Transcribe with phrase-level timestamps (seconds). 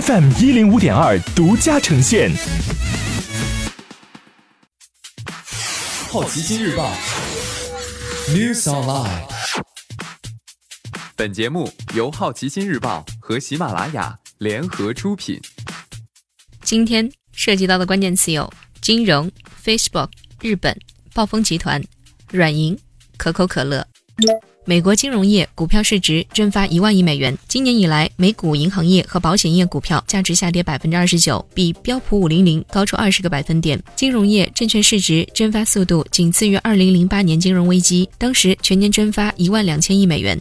[0.00, 2.30] FM 一零五点二独家呈现。
[6.08, 6.90] 好奇心日报
[8.28, 9.28] ，News Online。
[11.14, 15.38] 本节目由好奇心日报和喜马拉雅联合出品。
[16.62, 18.50] 今天涉及到的关键词有：
[18.80, 19.30] 金融、
[19.62, 20.08] Facebook、
[20.40, 20.74] 日本、
[21.12, 21.82] 暴风集团、
[22.30, 22.78] 软银、
[23.18, 23.91] 可口可乐。
[24.64, 27.36] 美国金融业股票市值蒸发一万亿美元。
[27.48, 33.82] 今年以来，美股银行业和保险业股票价值下跌百分之二十九，比标普五零零高出二十个百分点。
[33.96, 40.40] 金融业证券市值蒸发速度仅次于二零零八年金融危机，当时全年蒸发一万两千亿美元。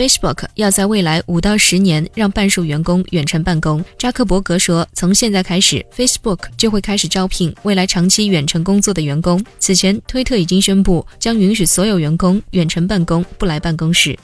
[0.00, 3.84] Facebook 要在未来五到十年让半数员工远程办公。
[3.98, 9.44] 扎克伯格说，从现在开始，Facebook 就会开始招聘未来长期远程工作的员工。
[9.58, 14.18] 此前，推特已经宣布将允许所有员工远程办公，不来办公室。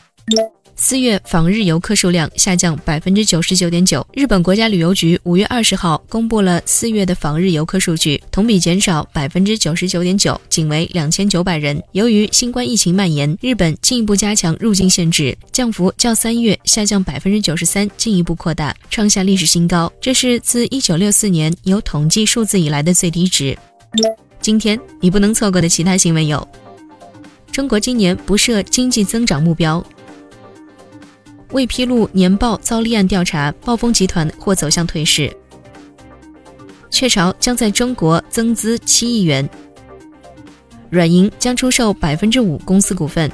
[0.79, 4.07] 四月访日游客数量下降百分之九十九点九。
[4.13, 11.81] 日本国家旅游局五月二十号公布了四月的访日游客数据，同比减少百分之九十九点九，仅为两千九百人。
[11.93, 19.91] 由于新冠疫情蔓延，日本进一步加强入境限制，降幅较三月下降百分之九十三进一步扩大，创下历史新高。
[20.01, 23.57] 这是自一九六四年有统计数字以来的最低值。
[24.41, 26.47] 今天你不能错过的其他新闻有：
[27.51, 29.83] 中国今年不设经济增长目标。
[31.57, 35.35] 未披露年报遭立案调查，暴风集团或走向退市。
[36.91, 39.49] 雀巢将在中国增资七亿元。
[40.91, 43.33] 软银将出售百分之五公司股份。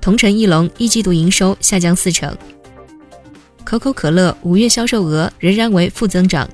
[0.00, 2.34] 同城翼龙一季度营收下降四成。
[3.64, 6.48] 可口可乐五月销售额仍然为负增长。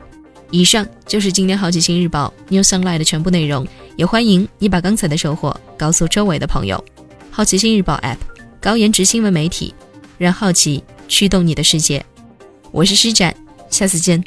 [0.50, 6.84] 以上就是今天好奇心日报 New Sunlight 的全部内容，也欢迎你把刚才的收获告诉周围的朋友。
[7.30, 8.16] 好奇心日报 App，
[8.60, 9.72] 高颜值新闻媒体。
[10.18, 12.04] 让好奇驱动你的世界，
[12.70, 13.34] 我是施展，
[13.70, 14.22] 下次见。